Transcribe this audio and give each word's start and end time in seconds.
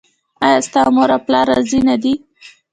ایا 0.45 0.59
ستاسو 0.67 0.91
مور 0.95 1.09
او 1.15 1.21
پلار 1.25 1.45
راضي 1.55 1.79
نه 1.89 1.95
دي؟ 2.03 2.13